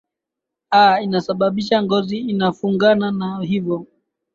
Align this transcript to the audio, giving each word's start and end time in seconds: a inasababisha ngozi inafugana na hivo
a 0.81 0.83
inasababisha 1.05 1.83
ngozi 1.83 2.17
inafugana 2.31 3.07
na 3.19 3.39
hivo 3.49 3.87